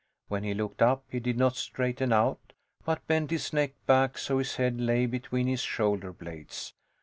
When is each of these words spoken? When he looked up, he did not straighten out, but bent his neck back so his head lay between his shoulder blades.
When 0.29 0.41
he 0.43 0.55
looked 0.55 0.81
up, 0.81 1.03
he 1.11 1.19
did 1.19 1.37
not 1.37 1.55
straighten 1.55 2.11
out, 2.11 2.53
but 2.83 3.05
bent 3.05 3.29
his 3.29 3.53
neck 3.53 3.73
back 3.85 4.17
so 4.17 4.39
his 4.39 4.55
head 4.55 4.81
lay 4.81 5.05
between 5.05 5.45
his 5.45 5.61
shoulder 5.61 6.11
blades. 6.11 6.73